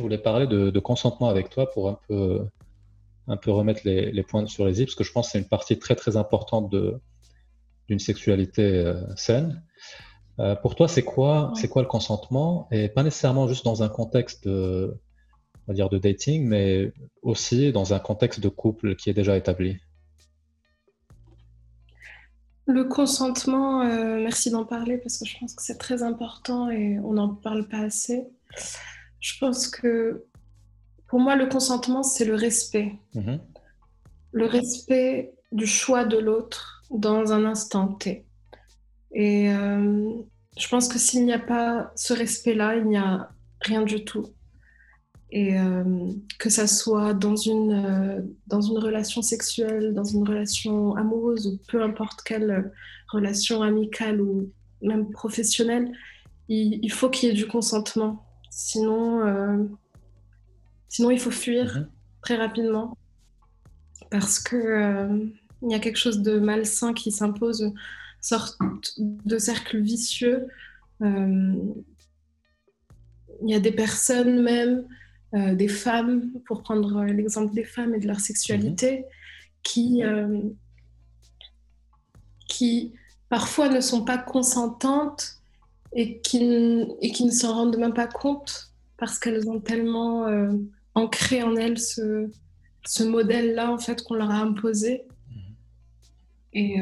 Je 0.00 0.02
voulais 0.02 0.16
parler 0.16 0.46
de, 0.46 0.80
consentement 0.80 1.28
avec 1.28 1.50
toi 1.50 1.70
pour 1.70 1.90
un 1.90 1.98
peu, 2.08 2.46
un 3.28 3.36
peu 3.36 3.50
remettre 3.50 3.82
les, 3.84 4.22
points 4.22 4.46
sur 4.46 4.64
les 4.64 4.80
i, 4.80 4.86
parce 4.86 4.94
que 4.94 5.04
je 5.04 5.12
pense 5.12 5.26
que 5.26 5.32
c'est 5.32 5.38
une 5.38 5.48
partie 5.48 5.78
très 5.78 5.94
très 5.94 6.16
importante 6.16 6.74
d'une 7.86 7.98
sexualité 7.98 8.62
euh, 8.62 8.94
saine. 9.14 9.62
Euh, 10.38 10.54
pour 10.54 10.74
toi, 10.74 10.88
c'est 10.88 11.02
quoi, 11.02 11.52
c'est 11.54 11.68
quoi 11.68 11.82
le 11.82 11.88
consentement? 11.88 12.66
Et 12.70 12.88
pas 12.88 13.02
nécessairement 13.02 13.46
juste 13.46 13.66
dans 13.66 13.82
un 13.82 13.90
contexte 13.90 14.48
de, 14.48 14.96
on 15.68 15.72
va 15.72 15.74
dire 15.74 15.90
de 15.90 15.98
dating, 15.98 16.46
mais 16.46 16.94
aussi 17.20 17.70
dans 17.70 17.92
un 17.92 17.98
contexte 17.98 18.40
de 18.40 18.48
couple 18.48 18.96
qui 18.96 19.10
est 19.10 19.14
déjà 19.14 19.36
établi. 19.36 19.76
Le 22.64 22.84
consentement, 22.84 23.82
euh, 23.82 24.16
merci 24.18 24.50
d'en 24.50 24.64
parler 24.64 24.96
parce 24.96 25.18
que 25.18 25.26
je 25.26 25.38
pense 25.38 25.54
que 25.54 25.62
c'est 25.62 25.76
très 25.76 26.02
important 26.02 26.70
et 26.70 26.98
on 27.00 27.12
n'en 27.12 27.34
parle 27.34 27.68
pas 27.68 27.80
assez. 27.80 28.24
Je 29.20 29.38
pense 29.38 29.68
que 29.68 30.24
pour 31.06 31.20
moi, 31.20 31.36
le 31.36 31.46
consentement, 31.46 32.02
c'est 32.02 32.24
le 32.24 32.34
respect. 32.34 32.94
Mhm. 33.14 33.40
Le 34.32 34.46
respect 34.46 35.32
du 35.52 35.66
choix 35.66 36.04
de 36.04 36.18
l'autre 36.18 36.84
dans 36.90 37.32
un 37.32 37.44
instant 37.44 37.88
T. 37.88 38.24
Et 39.12 39.50
euh, 39.52 40.12
je 40.56 40.68
pense 40.68 40.88
que 40.88 40.98
s'il 40.98 41.24
n'y 41.24 41.32
a 41.32 41.38
pas 41.38 41.90
ce 41.96 42.12
respect-là, 42.12 42.76
il 42.76 42.86
n'y 42.86 42.96
a 42.96 43.30
rien 43.60 43.82
du 43.82 44.04
tout. 44.04 44.26
Et 45.32 45.58
euh, 45.58 46.10
que 46.38 46.50
ça 46.50 46.66
soit 46.66 47.14
dans 47.14 47.36
une, 47.36 47.72
euh, 47.72 48.20
dans 48.46 48.60
une 48.60 48.78
relation 48.78 49.22
sexuelle, 49.22 49.94
dans 49.94 50.04
une 50.04 50.26
relation 50.26 50.96
amoureuse 50.96 51.46
ou 51.46 51.60
peu 51.68 51.82
importe 51.82 52.22
quelle 52.22 52.72
relation 53.12 53.62
amicale 53.62 54.20
ou 54.20 54.50
même 54.82 55.10
professionnelle, 55.10 55.92
il, 56.48 56.90
faut 56.90 57.08
qu'il 57.10 57.28
y 57.28 57.32
ait 57.32 57.34
du 57.34 57.46
consentement. 57.46 58.26
Sinon, 58.50 59.26
euh, 59.26 59.64
sinon 60.88 61.10
il 61.10 61.20
faut 61.20 61.30
fuir 61.30 61.76
mhm. 61.76 61.88
très 62.20 62.36
rapidement 62.36 62.96
parce 64.10 64.40
que 64.40 65.30
il 65.62 65.70
y 65.70 65.74
a 65.74 65.78
quelque 65.78 65.98
chose 65.98 66.22
de 66.22 66.40
malsain 66.40 66.92
qui 66.94 67.12
s'impose, 67.12 67.60
une 67.60 67.74
sorte 68.20 68.58
de 68.98 69.38
cercle 69.38 69.78
vicieux. 69.80 70.48
il 71.00 71.74
y 73.42 73.54
a 73.54 73.60
des 73.60 73.72
personnes 73.72 74.42
même 74.42 74.84
euh, 75.32 75.54
des 75.54 75.68
femmes, 75.68 76.32
pour 76.44 76.64
prendre 76.64 77.04
l'exemple 77.04 77.54
des 77.54 77.62
femmes 77.62 77.94
et 77.94 78.00
de 78.00 78.06
leur 78.08 78.18
sexualité, 78.18 78.98
mhm. 78.98 79.04
qui, 79.62 80.02
euh, 80.02 80.40
qui 82.48 82.94
parfois 83.28 83.68
ne 83.68 83.80
sont 83.80 84.04
pas 84.04 84.18
consentantes 84.18 85.39
et 85.94 86.20
qui, 86.20 86.86
et 87.00 87.10
qui 87.10 87.24
ne 87.24 87.30
s'en 87.30 87.54
rendent 87.54 87.76
même 87.76 87.94
pas 87.94 88.06
compte 88.06 88.72
parce 88.96 89.18
qu'elles 89.18 89.48
ont 89.48 89.60
tellement 89.60 90.26
euh, 90.26 90.52
ancré 90.94 91.42
en 91.42 91.56
elles 91.56 91.78
ce, 91.78 92.30
ce 92.86 93.02
modèle-là 93.02 93.72
en 93.72 93.78
fait 93.78 94.02
qu'on 94.02 94.14
leur 94.14 94.30
a 94.30 94.38
imposé. 94.40 95.02
Mhm. 95.28 95.44
Et 96.52 96.76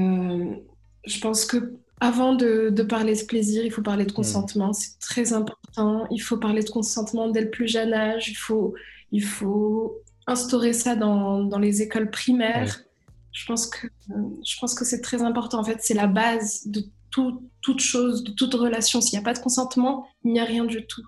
je 1.06 1.20
pense 1.20 1.44
que 1.44 1.78
avant 2.00 2.34
de, 2.34 2.70
parler 2.82 3.14
de 3.14 3.24
plaisir, 3.24 3.64
il 3.64 3.72
faut 3.72 3.82
parler 3.82 4.04
de 4.04 4.12
mm. 4.12 4.14
consentement. 4.14 4.72
C'est 4.72 4.98
très 5.00 5.32
important. 5.32 6.06
Il 6.10 6.20
faut 6.20 6.36
parler 6.36 6.62
de 6.62 6.70
consentement 6.70 7.28
dès 7.28 7.42
le 7.42 7.50
plus 7.50 7.68
jeune 7.68 7.92
âge. 7.92 8.28
Il 8.28 8.36
faut, 8.36 8.74
il 9.10 9.24
faut 9.24 10.00
instaurer 10.26 10.72
ça 10.72 10.94
dans, 10.94 11.42
dans 11.42 11.58
les 11.58 11.82
écoles 11.82 12.10
primaires. 12.10 12.82
Je 13.31 13.45
pense 13.45 13.65
que, 13.67 13.87
je 14.07 14.59
pense 14.59 14.73
que 14.75 14.85
c'est 14.85 15.01
très 15.01 15.21
important. 15.23 15.59
En 15.59 15.63
fait, 15.63 15.79
c'est 15.81 15.93
la 15.93 16.07
base 16.07 16.67
de 16.67 16.85
tout, 17.09 17.49
toute 17.61 17.79
chose, 17.79 18.23
de 18.23 18.31
toute 18.31 18.53
relation. 18.53 19.01
S'il 19.01 19.17
n'y 19.17 19.23
a 19.23 19.25
pas 19.25 19.33
de 19.33 19.39
consentement, 19.39 20.07
il 20.23 20.33
n'y 20.33 20.39
a 20.39 20.45
rien 20.45 20.65
du 20.65 20.85
tout. 20.85 21.05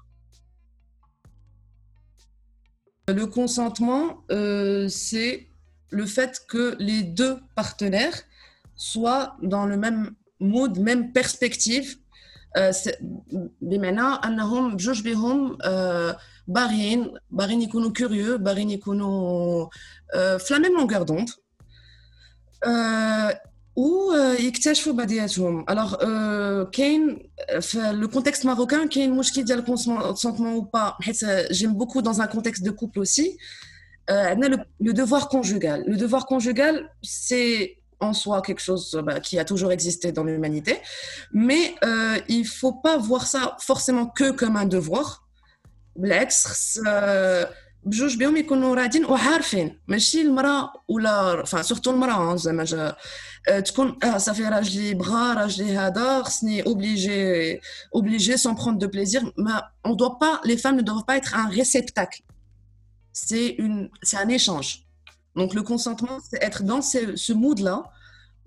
Le 3.08 3.26
consentement, 3.28 4.24
euh, 4.32 4.88
c'est 4.90 5.48
le 5.92 6.06
fait 6.08 6.44
que 6.48 6.76
les 6.80 7.04
deux 7.04 7.38
partenaires 7.56 8.20
soient 8.76 9.38
dans 9.42 9.66
le 9.66 9.78
même 9.78 10.16
مود 10.42 10.80
ميم 10.80 11.12
بيرسبكتيف 11.12 12.00
بمعنى 13.62 14.02
انهم 14.02 14.76
بجوج 14.76 15.02
بهم 15.02 15.58
باغيين 16.48 17.14
باغيين 17.32 17.62
يكونوا 17.62 17.92
كوريو 17.92 18.38
باغيين 18.38 18.70
يكونوا 18.70 19.70
في 20.14 20.54
لا 20.54 20.60
ميم 20.60 20.78
لونغور 20.78 21.04
دوند 21.04 21.30
ويكتشفوا 23.76 24.94
بعضياتهم 24.94 25.66
الوغ 25.70 25.96
كاين 26.64 27.30
في 27.60 27.92
لو 27.92 28.08
كونتكست 28.10 28.46
ماروكان 28.46 28.90
كاين 28.90 29.12
مشكل 29.12 29.44
ديال 29.44 29.60
الكونسونتمون 29.60 30.54
او 30.54 30.62
با 30.62 30.98
حيت 31.02 31.26
جيم 31.52 31.74
بوكو 31.74 32.00
دون 32.00 32.22
ان 32.22 32.26
كونتكست 32.26 32.64
دو 32.64 32.74
كوبل 32.74 32.98
اوسي 32.98 33.38
عندنا 34.10 34.66
لو 34.80 34.94
devoir 34.94 35.24
conjugal 35.24 35.88
لو 35.88 36.08
devoir 36.08 36.22
conjugal 36.22 36.90
سي 37.04 37.78
en 38.00 38.14
soi 38.14 38.42
quelque 38.42 38.62
chose 38.62 39.02
bah, 39.06 39.20
qui 39.20 39.40
a 39.40 39.46
toujours 39.46 39.72
existé 39.72 40.12
dans 40.12 40.26
l'humanité, 40.26 40.74
mais 41.32 41.64
euh, 41.84 42.18
il 42.28 42.46
faut 42.46 42.74
pas 42.74 42.98
voir 42.98 43.26
ça 43.26 43.56
forcément 43.60 44.08
que 44.08 44.32
comme 44.32 44.58
un 44.58 44.66
devoir. 44.66 45.22
بالعكس 45.96 46.80
بجوج 47.84 48.18
بهم 48.18 48.38
يكونوا 48.38 48.76
رادين 48.76 49.06
وعارفين 49.06 49.80
ماشي 49.88 50.22
المراه 50.22 50.74
ولا 50.88 51.44
enfin 51.46 51.64
surtout 51.64 51.88
المراه 51.88 52.36
زعما 52.36 52.96
تكون 53.66 53.98
اه 54.04 54.18
صافي 54.18 54.44
راجلي 54.44 54.94
بغا 54.94 55.34
راجلي 55.34 55.78
هذا 55.78 56.24
خصني 56.24 56.64
obligé 56.64 57.60
obligé 57.98 58.38
sans 58.38 58.56
prendre 58.56 58.78
de 58.78 58.88
plaisir 58.88 59.22
mais 59.38 59.60
on 59.84 59.94
doit 59.96 60.18
pas 60.20 60.42
les 60.46 60.58
femmes 60.58 60.76
ne 60.76 60.82
doivent 60.82 61.06
pas 61.06 61.18
être 61.18 61.36
un 61.36 61.50
réceptacle 61.50 62.22
c'est 63.14 63.50
une 63.50 63.90
c'est 64.04 64.18
un 64.18 64.30
échange 64.30 64.86
donc 65.36 65.54
le 65.54 65.62
consentement, 65.64 66.20
c'est 66.28 66.42
être 66.42 66.64
dans 66.64 66.82
ce, 66.82 67.34
mood-là, 67.34 67.84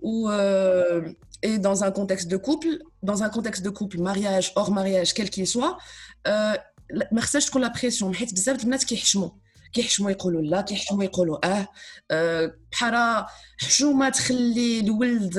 ou 0.00 0.30
euh, 0.30 1.12
et 1.42 1.58
dans 1.58 1.84
un 1.84 1.90
contexte 1.90 2.28
de 2.28 2.36
couple, 2.36 2.78
dans 3.02 3.22
un 3.22 3.28
contexte 3.28 3.62
de 3.62 3.70
couple, 3.70 3.98
mariage, 3.98 4.52
hors 4.56 4.72
mariage, 4.72 5.12
quel 5.12 5.28
qu'il 5.30 5.46
soit, 5.46 5.76
ما 7.12 7.20
خصهاش 7.20 7.46
تكون 7.46 7.62
لا 7.62 7.68
بريسيون 7.68 8.14
حيت 8.14 8.32
بزاف 8.32 8.60
البنات 8.60 8.84
كيحشموا 8.84 9.30
كيحشموا 9.72 10.10
يقولوا 10.10 10.42
لا 10.42 10.60
كيحشموا 10.60 11.04
يقولوا 11.04 11.38
اه 11.46 11.68
بحال 12.72 13.26
حشومه 13.58 14.08
تخلي 14.08 14.80
الولد 14.80 15.38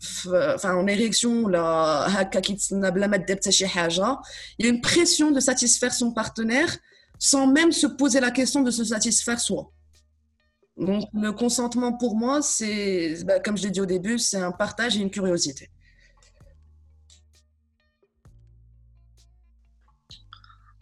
enfin 0.00 0.74
en 0.82 0.88
érection 0.88 1.44
ولا 1.44 1.60
هكا 2.08 2.40
كيتسنى 2.40 2.90
بلا 2.90 3.06
ما 3.06 3.16
دير 3.16 3.36
حتى 3.36 3.52
شي 3.52 3.66
حاجه 3.68 4.16
il 4.58 4.66
y 4.66 4.68
a 4.68 4.72
une 4.72 4.80
pression 4.80 5.30
de 5.30 5.40
satisfaire 5.40 5.92
son 5.92 6.12
partenaire 6.12 6.78
sans 7.18 7.46
même 7.46 7.72
se 7.72 7.86
poser 7.86 8.20
la 8.20 8.30
question 8.30 8.62
de 8.62 8.70
se 8.70 8.84
satisfaire 8.84 9.40
soi 9.40 9.72
donc, 10.80 11.04
le 11.12 11.32
consentement 11.32 11.92
pour 11.92 12.16
moi, 12.16 12.40
c'est, 12.40 13.22
bah, 13.24 13.38
comme 13.38 13.56
je 13.58 13.64
l'ai 13.64 13.70
dit 13.70 13.82
au 13.82 13.86
début, 13.86 14.18
c'est 14.18 14.38
un 14.38 14.50
partage 14.52 14.96
et 14.96 15.00
une 15.00 15.10
curiosité. 15.10 15.68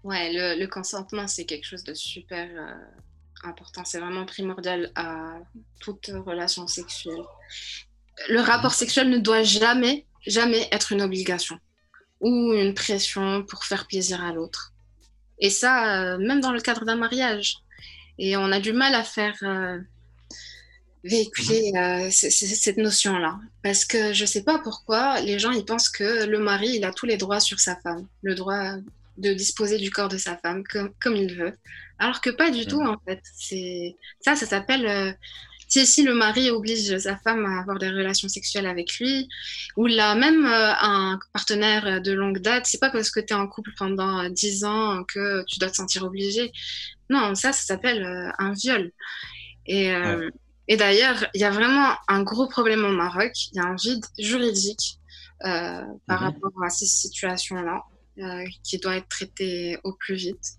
Ouais, 0.03 0.31
le, 0.33 0.65
consentement, 0.67 1.27
c'est 1.27 1.45
quelque 1.45 1.65
chose 1.65 1.83
de 1.83 1.93
super 1.93 2.49
euh, 2.51 3.47
important. 3.47 3.85
C'est 3.85 3.99
vraiment 3.99 4.25
primordial 4.25 4.91
à 4.95 5.37
toute 5.79 6.11
relation 6.25 6.67
sexuelle. 6.67 7.23
Le 8.29 8.41
rapport 8.41 8.73
sexuel 8.73 9.09
ne 9.09 9.17
doit 9.17 9.43
jamais, 9.43 10.05
jamais 10.27 10.67
être 10.71 10.91
une 10.91 11.01
obligation 11.01 11.57
ou 12.19 12.53
une 12.53 12.73
pression 12.73 13.43
pour 13.43 13.63
faire 13.63 13.87
plaisir 13.87 14.21
à 14.21 14.33
l'autre. 14.33 14.73
Et 15.39 15.49
ça, 15.49 16.13
euh, 16.13 16.17
même 16.17 16.41
dans 16.41 16.51
le 16.51 16.61
cadre 16.61 16.85
d'un 16.85 16.95
mariage. 16.95 17.57
Et 18.19 18.35
on 18.37 18.51
a 18.51 18.59
du 18.59 18.73
mal 18.73 18.93
à 18.95 19.03
faire 19.03 19.37
euh, 19.43 19.79
véhiculer 21.03 22.11
cette 22.11 22.77
notion-là. 22.77 23.39
Parce 23.63 23.85
que 23.85 24.13
je 24.13 24.23
ne 24.23 24.27
sais 24.27 24.43
pas 24.43 24.59
pourquoi 24.59 25.21
les 25.21 25.39
gens 25.39 25.51
ils 25.51 25.65
pensent 25.65 25.89
que 25.89 26.25
le 26.25 26.39
mari 26.39 26.75
il 26.75 26.85
a 26.85 26.91
tous 26.91 27.05
les 27.05 27.17
droits 27.17 27.39
sur 27.39 27.59
sa 27.59 27.77
femme, 27.77 28.05
le 28.21 28.35
droit 28.35 28.75
de 29.17 29.33
disposer 29.33 29.77
du 29.77 29.91
corps 29.91 30.09
de 30.09 30.17
sa 30.17 30.37
femme 30.37 30.63
comme, 30.63 30.91
comme 31.01 31.15
il 31.15 31.35
veut. 31.35 31.53
Alors 31.99 32.21
que 32.21 32.29
pas 32.29 32.49
du 32.49 32.65
tout 32.65 32.81
en 32.81 32.97
fait. 33.07 33.21
C'est 33.35 33.95
ça, 34.19 34.35
ça 34.35 34.45
s'appelle 34.45 34.85
euh, 34.85 35.11
si, 35.67 36.03
le 36.03 36.13
mari 36.13 36.51
oblige 36.51 36.97
sa 36.99 37.17
femme 37.17 37.45
à 37.45 37.61
avoir 37.61 37.79
des 37.79 37.89
relations 37.89 38.27
sexuelles 38.27 38.67
avec 38.67 38.99
lui, 38.99 39.27
ou 39.75 39.87
là 39.87 40.13
même 40.13 40.45
un 40.45 41.17
partenaire 41.33 42.01
de 42.01 42.11
longue 42.11 42.39
date, 42.39 42.65
c'est 42.67 42.79
pas 42.79 42.91
parce 42.91 43.09
que 43.09 43.19
tu 43.19 43.33
es 43.33 43.33
en 43.33 43.47
couple 43.47 43.71
pendant 43.77 44.29
10 44.29 44.65
ans 44.65 45.03
que 45.03 45.43
tu 45.47 45.57
dois 45.59 45.71
te 45.71 45.75
sentir 45.75 46.03
obligé. 46.03 46.51
Non, 47.09 47.35
ça, 47.35 47.53
ça 47.53 47.63
s'appelle 47.63 48.03
euh, 48.03 48.31
un 48.39 48.53
viol. 48.53 48.91
Et, 49.65 49.91
euh, 49.93 50.29
et 50.67 50.77
d'ailleurs, 50.77 51.25
il 51.33 51.41
y 51.41 51.43
a 51.43 51.51
vraiment 51.51 51.93
un 52.07 52.23
gros 52.23 52.47
problème 52.47 52.83
au 52.85 52.91
Maroc. 52.91 53.31
Il 53.51 53.57
y 53.57 53.59
a 53.59 53.65
un 53.65 53.75
vide 53.75 54.05
juridique 54.17 54.99
euh, 55.45 55.83
par 56.07 56.21
mhm. 56.21 56.27
rapport 56.27 56.63
à 56.63 56.69
ces 56.69 56.85
situations-là 56.85 57.83
qui 58.63 58.77
doit 58.77 58.97
être 58.97 59.07
traité 59.07 59.77
au 59.83 59.93
plus 59.93 60.15
vite. 60.15 60.53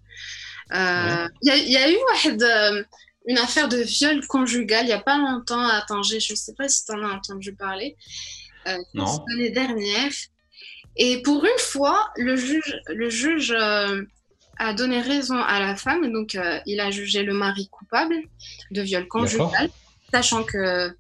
Il 0.73 1.29
y, 1.43 1.77
a 1.77 1.91
eu 1.91 1.97
une 3.27 3.39
affaire 3.39 3.69
de 3.69 3.77
viol 3.77 4.27
conjugal 4.27 4.85
il 4.85 4.89
n'y 4.89 4.93
a 4.93 5.01
pas 5.01 5.19
longtemps 5.19 5.67
à 5.67 5.83
Tanger. 5.83 6.21
Je 6.21 6.33
ne 6.33 6.37
sais 6.37 6.55
pas 6.55 6.69
si 6.69 6.85
tu 6.85 6.93
en 6.93 7.03
as 7.03 7.12
entendu 7.12 7.55
parler. 7.55 7.97
L'année 8.67 9.51
dernière. 9.51 10.12
Et 10.97 11.23
pour 11.23 11.45
une 11.45 11.59
fois, 11.59 12.11
le 12.17 12.37
juge, 12.37 12.81
le 12.89 13.11
juge 13.11 13.55
a 14.59 14.75
donné 14.75 15.01
raison 15.01 15.37
à 15.37 15.61
la 15.61 15.77
femme, 15.77 16.12
donc 16.12 16.35
euh, 16.35 16.61
il 16.67 16.81
a 16.81 16.91
jugé 16.91 17.23
le 17.23 17.35
mari 17.35 17.69
coupable 17.69 18.17
de 18.71 18.83
viol 18.83 19.06
conjugal, 19.09 19.71
sachant 20.11 20.45
que 20.45 20.95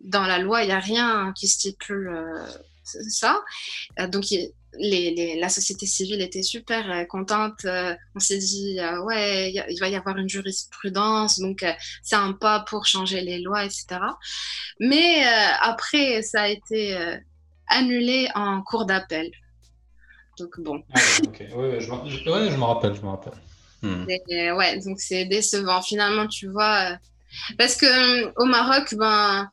dans 0.00 0.22
la 0.22 0.38
loi, 0.38 0.62
il 0.62 0.66
n'y 0.66 0.72
a 0.72 0.78
rien 0.78 1.32
qui 1.36 1.48
stipule 1.48 2.08
euh, 2.08 2.46
ça. 2.84 3.42
Euh, 3.98 4.06
donc 4.06 4.24
les, 4.78 5.38
la 5.40 5.48
société 5.48 5.86
civile 5.86 6.20
était 6.20 6.42
super 6.42 7.06
contente. 7.08 7.66
on 8.14 8.20
s'est 8.20 8.38
dit, 8.38 8.78
ouais, 9.04 9.52
il 9.52 9.80
va 9.80 9.88
y 9.88 9.96
avoir 9.96 10.16
une 10.16 10.28
jurisprudence, 10.28 11.38
donc 11.40 11.64
c'est 12.02 12.16
un 12.16 12.32
pas 12.32 12.60
pour 12.60 12.86
changer 12.86 13.20
les 13.20 13.40
lois, 13.40 13.64
etc. 13.64 13.98
Mais 14.78 15.24
après, 15.60 16.22
ça 16.22 16.42
a 16.42 16.48
été 16.48 16.96
annulé 17.68 18.28
en 18.34 18.62
cours 18.62 18.84
d'appel. 18.84 19.30
Donc 20.38 20.58
bon. 20.60 20.82
Ah 20.94 20.98
ouais, 21.56 21.80
je, 21.80 21.90
me 21.90 22.64
rappelle, 22.64 22.94
je 22.94 23.02
me 23.02 23.08
rappelle. 23.08 23.34
Hmm. 23.82 24.06
ouais, 24.56 24.80
donc 24.80 25.00
c'est 25.00 25.26
décevant. 25.26 25.82
Finalement, 25.82 26.26
tu 26.26 26.48
vois, 26.48 26.92
euh, 26.92 26.96
parce 27.58 27.76
que 27.76 27.86
euh, 27.86 28.32
au 28.36 28.46
Maroc, 28.46 28.94
ben, 28.96 29.50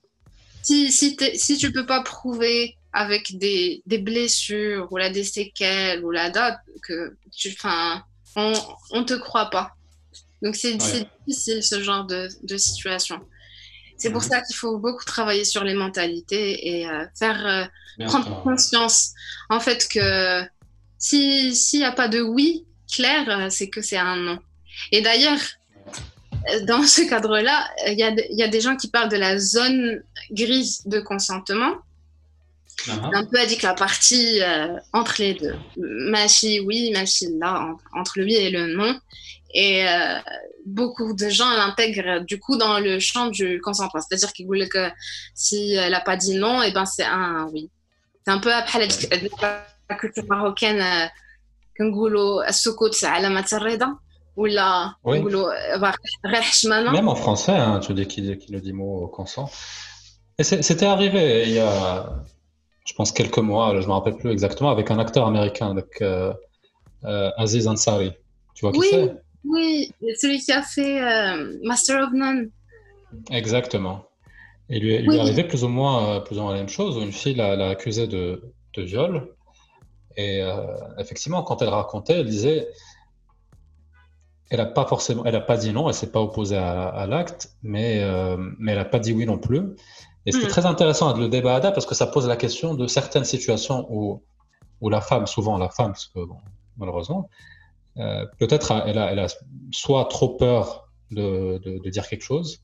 si, 0.62 0.92
si, 0.92 1.18
si 1.36 1.58
tu 1.58 1.72
peux 1.72 1.86
pas 1.86 2.02
prouver 2.04 2.77
avec 2.98 3.38
des, 3.38 3.82
des, 3.86 3.98
blessures 3.98 4.88
ou 4.92 4.98
là 4.98 5.10
des 5.10 5.24
séquelles 5.24 6.04
ou 6.04 6.12
la 6.12 6.30
date 6.30 6.60
que 6.82 7.16
tu, 7.36 7.50
enfin, 7.58 8.04
on, 8.36 8.54
on 8.92 9.04
te 9.04 9.14
croit 9.14 9.50
pas. 9.50 9.76
Donc 10.42 10.56
c'est 10.56 10.76
difficile 10.76 11.64
ce 11.64 11.82
genre 11.82 12.06
de, 12.06 12.28
de 12.44 12.58
situation. 12.58 13.20
C'est 13.98 14.12
pour 14.12 14.22
hmm. 14.22 14.30
ça 14.30 14.42
qu'il 14.42 14.56
faut 14.56 14.78
beaucoup 14.78 15.06
travailler 15.06 15.46
sur 15.46 15.64
les 15.64 15.74
mentalités 15.74 16.78
et 16.78 16.88
euh, 16.88 17.06
faire 17.18 17.70
prendre 18.06 18.44
conscience 18.44 19.14
en 19.50 19.60
fait 19.60 19.88
que 19.88 20.44
s'il 21.00 21.80
n'y 21.80 21.86
a 21.86 21.92
pas 21.92 22.08
de 22.08 22.22
oui 22.22 22.66
clair, 22.92 23.30
euh, 23.30 23.50
c'est 23.50 23.70
que 23.70 23.82
c'est 23.82 23.98
un 23.98 24.16
non. 24.16 24.40
Et 24.92 25.02
d'ailleurs, 25.02 25.40
euh, 26.50 26.66
dans 26.66 26.84
ce 26.84 27.02
cadre-là, 27.08 27.70
il 27.88 28.00
y, 28.00 28.44
a 28.44 28.48
des 28.48 28.62
gens 28.62 28.76
qui 28.76 28.90
parlent 28.90 29.10
de 29.10 29.18
la 29.18 29.38
zone 29.38 30.02
grise 30.32 30.84
de 30.86 31.00
consentement. 31.00 31.76
Uh 32.86 32.92
-huh. 32.92 33.10
C'est 33.12 33.18
un 33.18 33.26
peu 33.26 33.40
addict 33.40 33.64
la 33.64 33.74
partie 33.74 34.42
euh, 34.42 34.78
entre 34.94 35.16
les 35.20 35.34
deux. 35.34 35.56
Ma 35.78 36.28
fille, 36.28 36.60
oui, 36.60 36.92
ma 36.94 37.06
fille, 37.06 37.36
là, 37.40 37.76
entre 37.94 38.14
le 38.18 38.26
oui 38.26 38.36
et 38.36 38.50
le 38.50 38.76
non. 38.76 39.00
Et 39.54 39.88
euh, 39.88 40.20
beaucoup 40.66 41.14
de 41.14 41.30
gens 41.30 41.52
l'intègrent 41.62 42.20
du 42.32 42.38
coup 42.40 42.58
dans 42.58 42.80
le 42.80 43.00
champ 43.00 43.28
du 43.28 43.62
consentement. 43.62 44.02
C'est-à-dire 44.02 44.32
qu'ils 44.34 44.46
voulaient 44.46 44.70
que 44.70 44.90
si 45.34 45.74
elle 45.74 45.92
n'a 45.92 46.02
pas 46.02 46.18
dit 46.18 46.36
non, 46.36 46.62
et 46.62 46.72
ben 46.72 46.86
c'est 46.86 47.06
un 47.06 47.48
oui. 47.54 47.70
C'est 48.24 48.34
un 48.38 48.40
peu 48.40 48.54
après 48.54 48.80
la 48.80 48.86
euh, 48.86 49.96
culture 50.02 50.26
marocaine, 50.28 50.84
Kangoulo, 51.78 52.42
Soukout, 52.52 52.96
Alamat 53.04 53.50
Reda. 53.66 53.90
Ou 54.36 54.46
là, 54.46 54.96
Même 55.04 55.26
en 57.08 57.16
français, 57.16 57.54
hein, 57.54 57.80
tu 57.80 57.94
dis 57.96 58.06
qu'il 58.06 58.38
qu 58.38 58.52
dit 58.68 58.74
mot 58.74 59.08
consent. 59.08 59.50
C'était 60.40 60.86
arrivé 60.86 61.46
il 61.48 61.54
y 61.54 61.60
a 61.60 62.24
je 62.88 62.94
pense 62.94 63.12
quelques 63.12 63.38
mois 63.38 63.80
je 63.82 63.88
me 63.88 63.92
rappelle 63.92 64.16
plus 64.16 64.32
exactement 64.32 64.70
avec 64.70 64.90
un 64.92 65.00
acteur 65.00 65.28
américain 65.28 65.70
avec 65.72 66.02
euh, 66.02 66.34
euh, 67.04 67.30
Aziz 67.38 67.68
Ansari. 67.68 68.14
Tu 68.56 68.66
vois 68.66 68.72
qui 68.72 68.80
oui, 68.80 68.88
c'est? 68.90 69.16
oui 69.44 69.92
celui 70.18 70.40
qui 70.40 70.52
a 70.52 70.64
fait 70.64 71.02
euh, 71.02 71.58
Master 71.64 72.04
of 72.04 72.14
None. 72.14 72.50
Exactement. 73.30 74.06
Et 74.70 74.80
lui, 74.80 74.98
lui 75.00 75.16
est 75.16 75.20
arrivé 75.20 75.44
plus 75.44 75.64
ou 75.64 75.70
moins 75.70 76.22
plus 76.22 76.38
ou 76.40 76.42
moins 76.42 76.54
la 76.54 76.60
même 76.60 76.70
chose. 76.70 76.98
Où 76.98 77.02
une 77.02 77.14
fille 77.14 77.36
l'a 77.36 77.70
accusé 77.70 78.08
de, 78.08 78.42
de 78.74 78.82
viol. 78.82 79.34
Et 80.18 80.42
effectivement, 80.98 81.44
quand 81.44 81.62
elle 81.62 81.70
racontait, 81.70 82.22
elle 82.22 82.26
disait, 82.26 82.68
elle 84.50 84.60
n'a 84.60 84.66
pas 84.66 84.86
forcément, 84.86 85.26
elle 85.26 85.36
a 85.36 85.42
pas 85.42 85.58
dit 85.58 85.74
non, 85.74 85.88
elle 85.88 85.94
s'est 85.94 86.12
pas 86.12 86.22
opposée 86.22 86.58
à, 86.58 87.06
l'acte, 87.08 87.52
mais 87.64 88.02
euh, 88.02 88.38
mais 88.60 88.72
elle 88.72 88.78
n'a 88.78 88.86
pas 88.86 89.00
dit 89.00 89.14
oui 89.14 89.26
non 89.26 89.38
plus. 89.38 89.62
Et 90.28 90.32
c'était 90.32 90.46
mm. 90.46 90.50
très 90.50 90.66
intéressant 90.68 91.18
le 91.18 91.30
débat 91.30 91.56
à 91.56 91.72
parce 91.72 91.88
que 91.88 91.96
ça 91.96 92.06
pose 92.06 92.28
la 92.28 92.36
question 92.36 92.76
de 92.76 92.86
certaines 92.86 93.26
situations 93.26 93.88
où 93.90 94.22
où 94.82 94.90
la 94.90 95.02
femme, 95.02 95.26
souvent 95.26 95.58
la 95.58 95.70
femme, 95.70 95.94
parce 95.94 96.06
que 96.08 96.20
malheureusement, 96.78 97.30
euh, 97.98 98.26
peut-être 98.38 98.72
elle 98.86 99.00
a, 99.00 99.12
elle 99.12 99.20
a 99.20 99.28
soit 99.72 100.06
trop 100.06 100.30
peur 100.36 100.88
de, 101.10 101.60
de, 101.64 101.90
dire 101.90 102.08
quelque 102.08 102.22
chose, 102.22 102.60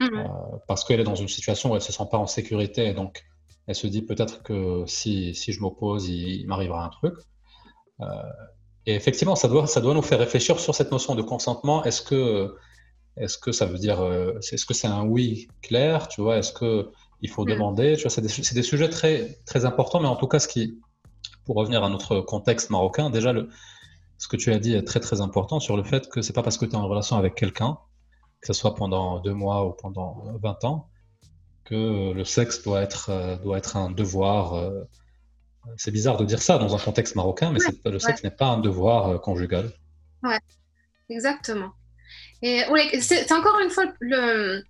mm. 0.00 0.24
parce 0.66 0.84
qu'elle 0.84 1.00
est 1.00 1.04
dans 1.04 1.16
une 1.16 1.28
situation 1.28 1.72
où 1.72 1.74
elle 1.74 1.82
se 1.82 1.92
sent 1.92 2.04
pas 2.10 2.16
en 2.18 2.26
sécurité, 2.26 2.86
et 2.86 2.94
donc 2.94 3.24
elle 3.66 3.74
se 3.74 3.86
dit 3.86 4.02
peut-être 4.02 4.42
que 4.42 4.84
si, 4.86 5.34
si 5.34 5.52
je 5.52 5.60
m'oppose, 5.60 6.08
il, 6.08 6.46
m'arrivera 6.46 6.84
un 6.84 6.88
truc. 6.88 7.14
Euh, 8.00 8.06
et 8.86 8.94
effectivement, 8.94 9.36
ça 9.36 9.48
doit, 9.48 9.66
ça 9.66 9.80
doit 9.80 9.92
nous 9.92 10.02
faire 10.02 10.18
réfléchir 10.18 10.58
sur 10.58 10.74
cette 10.74 10.90
notion 10.90 11.14
de 11.14 11.22
consentement. 11.22 11.84
Est-ce 11.84 12.00
que, 12.00 12.56
est-ce 13.18 13.36
que 13.36 13.52
ça 13.52 13.66
veut 13.66 13.78
dire, 13.78 14.00
euh, 14.00 14.38
est-ce 14.38 14.64
que 14.64 14.72
c'est 14.72 14.86
un 14.86 15.04
oui 15.04 15.48
clair, 15.60 16.08
tu 16.08 16.22
vois? 16.22 16.38
Est-ce 16.38 16.52
que 16.52 16.90
il 17.22 17.30
faut 17.30 17.44
mm. 17.44 17.50
demander 17.50 17.96
Tu 17.96 18.02
vois, 18.02 18.10
c'est 18.10 18.22
des, 18.22 18.54
des, 18.54 18.62
sujets 18.62 18.88
très, 18.88 19.38
très 19.46 19.64
importants, 19.64 20.00
mais 20.00 20.08
en 20.08 20.16
tout 20.16 20.28
cas, 20.28 20.38
ce 20.38 20.48
qui, 20.48 20.78
pour 21.44 21.56
revenir 21.56 21.84
à 21.84 21.88
notre 21.88 22.20
contexte 22.20 22.70
marocain, 22.70 23.10
déjà 23.10 23.32
le, 23.32 23.48
ce 24.18 24.28
que 24.28 24.36
tu 24.36 24.52
as 24.52 24.58
dit 24.58 24.74
est 24.74 24.84
très 24.84 25.00
très 25.00 25.20
important 25.20 25.60
sur 25.60 25.76
le 25.76 25.82
fait 25.82 26.08
que 26.08 26.22
c'est 26.22 26.32
pas 26.32 26.42
parce 26.42 26.58
que 26.58 26.66
tu 26.66 26.72
es 26.72 26.76
en 26.76 26.86
relation 26.86 27.16
avec 27.16 27.34
quelqu'un, 27.34 27.78
que 28.40 28.46
ce 28.46 28.52
soit 28.52 28.74
pendant 28.74 29.20
deux 29.20 29.34
mois 29.34 29.66
ou 29.66 29.72
pendant 29.72 30.24
20 30.42 30.64
ans, 30.64 30.88
que 31.64 32.12
le 32.12 32.24
sexe 32.24 32.62
doit 32.62 32.82
être, 32.82 33.10
euh, 33.10 33.36
doit 33.36 33.58
être 33.58 33.76
un 33.76 33.90
devoir. 33.90 34.54
Euh, 34.54 34.82
c'est 35.76 35.90
bizarre 35.90 36.16
de 36.16 36.24
dire 36.24 36.42
ça 36.42 36.58
dans 36.58 36.74
un 36.74 36.78
contexte 36.78 37.16
marocain, 37.16 37.52
mais 37.52 37.60
le 37.90 37.98
sexe 37.98 38.24
n'est 38.24 38.30
pas 38.30 38.46
un 38.46 38.58
devoir 38.58 39.08
euh, 39.08 39.18
conjugal. 39.18 39.70
Ouais, 40.22 40.38
exactement. 41.08 41.72
Et 42.42 42.62
c'est 43.00 43.30
encore 43.32 43.58
une 43.60 43.70
fois 43.70 43.84
le, 44.00 44.62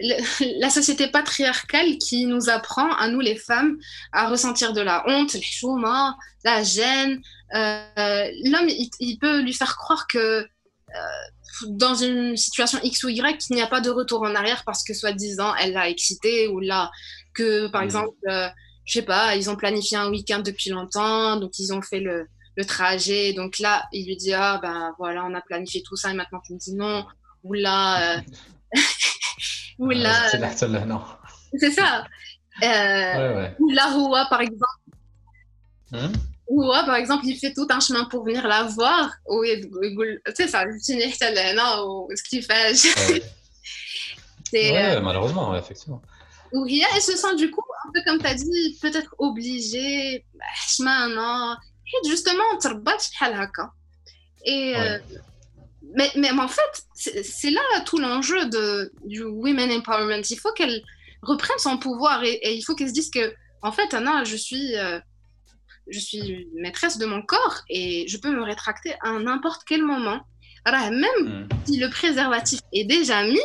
la 0.60 0.70
société 0.70 1.08
patriarcale 1.08 1.98
qui 1.98 2.26
nous 2.26 2.48
apprend, 2.48 2.92
à 2.94 3.08
nous 3.08 3.20
les 3.20 3.36
femmes, 3.36 3.78
à 4.12 4.28
ressentir 4.28 4.72
de 4.72 4.80
la 4.80 5.04
honte, 5.08 5.34
le 5.34 5.40
chouma, 5.42 6.16
la 6.44 6.62
gêne. 6.62 7.20
L'homme, 7.52 8.68
il, 8.68 9.18
peut 9.18 9.40
lui 9.40 9.52
faire 9.52 9.76
croire 9.76 10.06
que 10.06 10.46
dans 11.66 11.94
une 11.94 12.36
situation 12.36 12.78
X 12.82 13.04
ou 13.04 13.08
Y, 13.08 13.38
qu'il 13.38 13.56
n'y 13.56 13.62
a 13.62 13.66
pas 13.66 13.80
de 13.80 13.90
retour 13.90 14.22
en 14.22 14.34
arrière 14.34 14.62
parce 14.64 14.84
que 14.84 14.94
soi-disant 14.94 15.54
elle 15.56 15.72
l'a 15.72 15.88
excité 15.88 16.48
ou 16.48 16.60
là 16.60 16.90
que 17.34 17.68
par 17.68 17.82
mmh. 17.82 17.84
exemple, 17.84 18.16
euh, 18.28 18.48
je 18.84 18.92
sais 18.94 19.02
pas, 19.02 19.36
ils 19.36 19.50
ont 19.50 19.56
planifié 19.56 19.96
un 19.96 20.10
week-end 20.10 20.40
depuis 20.40 20.70
longtemps, 20.70 21.36
donc 21.36 21.58
ils 21.58 21.72
ont 21.72 21.82
fait 21.82 22.00
le, 22.00 22.26
le, 22.56 22.64
trajet, 22.64 23.32
donc 23.32 23.58
là 23.58 23.84
il 23.92 24.06
lui 24.06 24.16
dit 24.16 24.32
ah 24.32 24.58
ben 24.62 24.94
voilà 24.98 25.24
on 25.24 25.34
a 25.34 25.40
planifié 25.40 25.82
tout 25.82 25.96
ça 25.96 26.10
et 26.10 26.14
maintenant 26.14 26.40
tu 26.44 26.54
me 26.54 26.58
dis 26.58 26.74
non 26.74 27.06
ou 27.44 27.54
là 27.54 28.16
euh... 28.16 28.20
ou 29.78 29.90
euh, 29.90 29.94
c'est 31.58 31.70
ça 31.70 32.04
euh, 32.62 33.36
ouais, 33.36 33.56
ou 33.60 33.70
là 33.70 33.86
par 34.28 34.40
exemple 34.40 34.64
ou 36.48 36.62
par 36.86 36.96
exemple, 36.96 37.26
il 37.26 37.36
fait 37.36 37.52
tout 37.52 37.66
un 37.68 37.78
chemin 37.78 38.04
pour 38.06 38.24
venir 38.24 38.46
la 38.46 38.64
voir. 38.64 39.10
Ou 39.26 39.44
c'est 40.34 40.48
ça, 40.48 40.64
ce 42.14 42.22
qu'il 42.22 42.42
fait. 42.42 42.74
c'est, 44.50 44.72
ouais, 44.72 45.00
malheureusement, 45.00 45.54
effectivement. 45.56 46.00
Ou 46.52 46.66
elle 46.96 47.02
se 47.02 47.16
sent 47.16 47.36
du 47.36 47.50
coup, 47.50 47.62
un 47.86 47.92
peu 47.92 48.00
comme 48.06 48.18
tu 48.18 48.26
as 48.26 48.34
dit, 48.34 48.78
peut-être 48.80 49.14
obligée. 49.18 50.24
chemin, 50.68 51.08
Et 51.86 52.08
justement, 52.08 52.44
on 52.54 52.58
te 52.58 52.68
Et. 54.44 54.74
Euh, 54.74 54.98
mais, 55.94 56.10
mais, 56.16 56.30
en 56.30 56.48
fait, 56.48 56.84
c'est 56.94 57.50
là 57.50 57.60
tout 57.86 57.98
l'enjeu 57.98 58.48
du 59.04 59.22
Women 59.22 59.70
Empowerment. 59.72 60.22
Il 60.28 60.38
faut 60.38 60.52
qu'elle 60.52 60.82
reprenne 61.22 61.58
son 61.58 61.78
pouvoir 61.78 62.22
et, 62.24 62.54
il 62.54 62.62
faut 62.62 62.74
qu'elle 62.74 62.88
se 62.88 62.94
dise 62.94 63.10
que, 63.10 63.34
en 63.62 63.72
fait, 63.72 63.94
Anna, 63.94 64.24
je 64.24 64.36
suis. 64.36 64.76
Euh, 64.76 64.98
je 65.90 66.00
suis 66.00 66.48
maîtresse 66.54 66.98
de 66.98 67.06
mon 67.06 67.22
corps 67.22 67.62
et 67.70 68.06
je 68.08 68.18
peux 68.18 68.30
me 68.30 68.42
rétracter 68.42 68.94
à 69.02 69.12
n'importe 69.12 69.62
quel 69.66 69.82
moment. 69.82 70.20
Alors, 70.66 70.90
même 70.90 71.46
hmm. 71.46 71.48
si 71.64 71.78
le 71.78 71.88
préservatif 71.88 72.60
est 72.74 72.84
déjà 72.84 73.22
mis, 73.22 73.40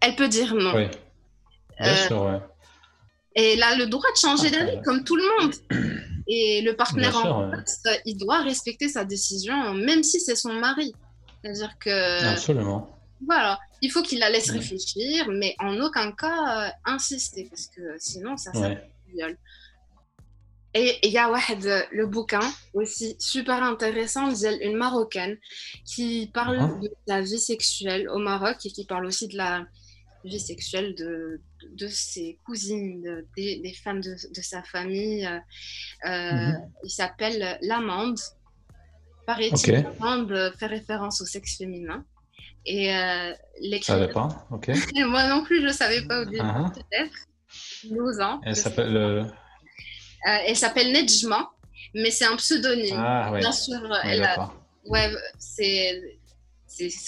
elle 0.00 0.16
peut 0.16 0.26
dire 0.26 0.56
non. 0.56 0.74
Oui. 0.74 0.88
Bien 1.78 1.92
euh, 1.92 2.06
sûr, 2.08 2.22
ouais. 2.22 2.40
Et 3.36 3.52
elle 3.52 3.62
a 3.62 3.76
le 3.76 3.86
droit 3.86 4.10
de 4.10 4.18
changer 4.18 4.48
ah, 4.54 4.64
d'avis, 4.64 4.82
comme 4.82 5.04
tout 5.04 5.16
le 5.16 5.22
monde. 5.38 5.54
Et 6.26 6.62
le 6.62 6.74
partenaire 6.74 7.16
en 7.16 7.50
face, 7.50 7.82
il 8.06 8.16
doit 8.16 8.40
respecter 8.40 8.88
sa 8.88 9.04
décision, 9.04 9.74
même 9.74 10.02
si 10.02 10.20
c'est 10.20 10.36
son 10.36 10.54
mari. 10.54 10.94
C'est-à-dire 11.44 11.78
que. 11.78 12.24
Absolument. 12.32 12.90
Voilà, 13.26 13.58
il 13.80 13.90
faut 13.90 14.02
qu'il 14.02 14.18
la 14.18 14.30
laisse 14.30 14.50
réfléchir, 14.50 15.28
mais 15.30 15.54
en 15.58 15.78
aucun 15.80 16.12
cas 16.12 16.66
euh, 16.66 16.70
insister, 16.84 17.46
parce 17.48 17.68
que 17.68 17.96
sinon, 17.98 18.36
ça 18.36 18.52
s'appelle 18.52 18.90
viol. 19.08 19.36
Et 20.74 20.98
il 21.04 21.12
y 21.12 21.18
a 21.18 21.30
le 21.92 22.06
bouquin 22.06 22.40
aussi 22.72 23.14
super 23.20 23.62
intéressant 23.62 24.34
une 24.34 24.76
marocaine 24.76 25.38
qui 25.84 26.30
parle 26.34 26.58
uh-huh. 26.58 26.82
de 26.82 26.90
la 27.06 27.20
vie 27.20 27.38
sexuelle 27.38 28.08
au 28.08 28.18
Maroc 28.18 28.56
et 28.64 28.70
qui 28.70 28.84
parle 28.84 29.06
aussi 29.06 29.28
de 29.28 29.36
la 29.36 29.64
vie 30.24 30.40
sexuelle 30.40 30.96
de, 30.96 31.40
de 31.74 31.86
ses 31.86 32.40
cousines, 32.44 33.24
des, 33.36 33.76
femmes 33.84 34.00
de, 34.00 34.16
sa 34.42 34.64
famille. 34.64 35.24
Euh, 35.24 35.38
euh, 36.06 36.32
mm-hmm. 36.32 36.70
Il 36.82 36.90
s'appelle 36.90 37.58
L'Amande. 37.62 38.18
Par 39.26 39.40
éthique 39.40 39.74
fait 40.58 40.66
référence 40.66 41.20
au 41.20 41.26
sexe 41.26 41.56
féminin. 41.56 42.04
Et 42.66 42.94
euh, 42.96 43.32
savais 43.82 44.08
pas, 44.08 44.46
ok. 44.50 44.70
Moi 45.06 45.28
non 45.28 45.44
plus, 45.44 45.60
je 45.60 45.66
ne 45.66 45.72
savais 45.72 46.06
pas 46.06 46.22
au 46.22 46.24
début, 46.24 46.38
uh-huh. 46.38 46.72
peut-être. 46.72 47.14
12 47.84 48.20
ans. 48.20 48.40
Elle 48.44 48.56
s'appelle. 48.56 48.96
Euh... 48.96 49.24
elle 50.24 50.56
s'appelle 50.56 50.90
Nejma, 50.90 51.50
mais 51.94 52.10
c'est 52.10 52.24
un 52.24 52.36
pseudonyme. 52.36 52.96
Ah, 52.98 53.30
ouais. 53.32 53.40
Bien 53.40 53.52
sûr, 53.52 53.80
elle 54.02 54.24
a... 54.24 54.50
ouais, 54.86 55.12
c'est 55.38 56.00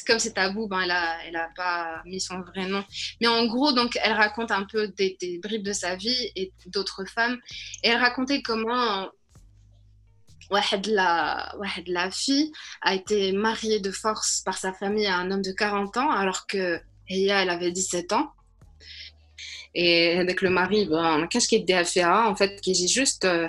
comme 0.07 0.19
c'est 0.19 0.35
tabou, 0.35 0.69
ben, 0.69 0.81
elle 0.83 0.89
n'a 0.89 1.25
elle 1.27 1.37
a 1.37 1.49
pas 1.57 2.03
mis 2.05 2.21
son 2.21 2.41
vrai 2.41 2.67
nom. 2.67 2.85
Mais 3.21 3.27
en 3.27 3.47
gros, 3.47 3.73
donc, 3.73 3.99
elle 4.03 4.13
raconte 4.13 4.51
un 4.51 4.65
peu 4.65 4.89
des, 4.89 5.17
des 5.21 5.39
bribes 5.39 5.65
de 5.65 5.73
sa 5.73 5.97
vie 5.97 6.31
et 6.37 6.53
d'autres 6.67 7.05
femmes. 7.07 7.39
Et 7.83 7.89
elle 7.89 7.99
racontait 7.99 8.43
comment 8.43 9.09
la, 10.51 11.55
la 11.87 12.11
fille 12.11 12.53
a 12.83 12.95
été 12.95 13.33
mariée 13.33 13.81
de 13.81 13.91
force 13.91 14.43
par 14.45 14.59
sa 14.59 14.73
famille 14.73 15.07
à 15.07 15.17
un 15.17 15.31
homme 15.31 15.43
de 15.43 15.53
40 15.53 15.97
ans, 15.97 16.11
alors 16.11 16.47
que 16.47 16.81
Heya, 17.09 17.43
elle 17.43 17.51
avait 17.51 17.73
17 17.73 18.13
ans. 18.13 18.31
Et 19.75 20.19
avec 20.19 20.41
le 20.41 20.51
mari, 20.51 20.87
ben, 20.87 21.27
qu'est-ce 21.29 21.49
qui 21.49 21.57
est 21.57 21.85
fait 21.85 22.05
en 22.05 22.35
fait, 22.35 22.61
qui 22.61 22.73
est 22.73 22.89
juste 22.89 23.25
euh, 23.25 23.47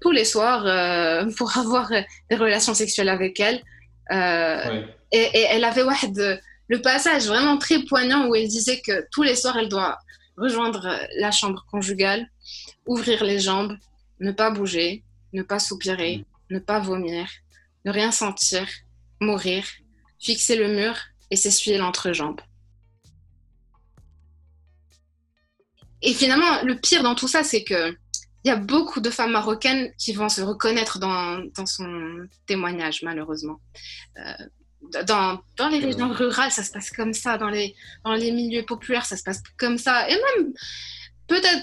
tous 0.00 0.10
les 0.10 0.24
soirs 0.24 0.66
euh, 0.66 1.30
pour 1.36 1.56
avoir 1.58 1.90
des 1.90 2.36
relations 2.36 2.74
sexuelles 2.74 3.10
avec 3.10 3.38
elle. 3.38 3.62
Euh, 4.10 4.82
et, 5.12 5.46
elle 5.50 5.64
avait 5.64 5.84
le 6.68 6.80
passage 6.80 7.26
vraiment 7.26 7.58
très 7.58 7.80
poignant 7.84 8.28
où 8.28 8.34
elle 8.34 8.48
disait 8.48 8.80
que 8.80 9.06
tous 9.12 9.22
les 9.22 9.36
soirs, 9.36 9.58
elle 9.58 9.68
doit 9.68 9.98
rejoindre 10.38 10.98
la 11.18 11.30
chambre 11.30 11.64
conjugale, 11.70 12.26
ouvrir 12.86 13.22
les 13.22 13.38
jambes, 13.38 13.76
ne 14.20 14.32
pas 14.32 14.50
bouger, 14.50 15.04
ne 15.32 15.42
pas 15.42 15.58
soupirer, 15.58 16.24
ne 16.50 16.58
pas 16.58 16.80
vomir, 16.80 17.28
ne 17.84 17.90
rien 17.90 18.12
sentir, 18.12 18.66
mourir, 19.20 19.64
fixer 20.18 20.56
le 20.56 20.68
mur 20.68 20.96
et 21.30 21.36
s'essuyer 21.36 21.78
l'entrejambe. 21.78 22.40
Et 26.02 26.14
finalement, 26.14 26.62
le 26.62 26.76
pire 26.76 27.02
dans 27.02 27.14
tout 27.14 27.28
ça, 27.28 27.44
c'est 27.44 27.64
que 27.64 27.96
il 28.44 28.48
y 28.48 28.50
a 28.50 28.56
beaucoup 28.56 29.00
de 29.00 29.08
femmes 29.08 29.30
marocaines 29.32 29.92
qui 29.96 30.12
vont 30.12 30.28
se 30.28 30.40
reconnaître 30.40 30.98
dans, 30.98 31.44
son 31.64 32.26
témoignage, 32.46 33.02
malheureusement. 33.02 33.60
Euh, 34.16 35.02
dans, 35.06 35.40
dans, 35.56 35.68
les 35.68 35.78
régions 35.78 36.12
rurales, 36.12 36.50
ça 36.50 36.64
se 36.64 36.72
passe 36.72 36.90
comme 36.90 37.12
ça. 37.12 37.38
Dans 37.38 37.50
les, 37.50 37.76
dans 38.04 38.14
les 38.14 38.32
milieux 38.32 38.64
populaires, 38.64 39.06
ça 39.06 39.16
se 39.16 39.22
passe 39.22 39.40
comme 39.56 39.78
ça. 39.78 40.08
Et 40.08 40.14
même, 40.14 40.52
peut-être 41.28 41.62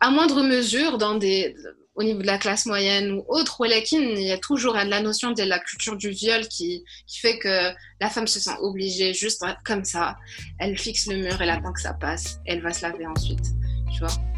à 0.00 0.10
moindre 0.10 0.42
mesure, 0.42 0.96
dans 0.96 1.16
des, 1.16 1.54
au 1.96 2.02
niveau 2.02 2.20
de 2.20 2.26
la 2.26 2.38
classe 2.38 2.66
moyenne 2.66 3.10
ou 3.10 3.24
autre, 3.28 3.60
il 3.66 4.20
y 4.20 4.30
a 4.30 4.38
toujours 4.38 4.74
la 4.74 5.00
notion 5.00 5.32
de 5.32 5.42
la 5.42 5.58
culture 5.58 5.96
du 5.96 6.10
viol 6.10 6.46
qui, 6.46 6.84
qui, 7.06 7.18
fait 7.18 7.38
que 7.38 7.72
la 8.00 8.10
femme 8.10 8.26
se 8.26 8.38
sent 8.38 8.56
obligée 8.60 9.14
juste 9.14 9.42
comme 9.64 9.84
ça. 9.84 10.16
Elle 10.58 10.78
fixe 10.78 11.06
le 11.06 11.16
mur, 11.16 11.40
elle 11.40 11.50
attend 11.50 11.72
que 11.72 11.80
ça 11.80 11.94
passe, 11.94 12.38
elle 12.44 12.60
va 12.60 12.72
se 12.72 12.82
laver 12.82 13.06
ensuite. 13.06 13.46
Tu 13.92 14.00
vois? 14.00 14.35